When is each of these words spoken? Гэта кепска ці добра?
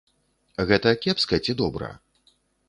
Гэта 0.71 0.93
кепска 1.03 1.39
ці 1.45 1.57
добра? 1.61 1.91